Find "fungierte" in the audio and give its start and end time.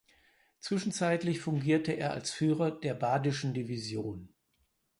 1.41-1.91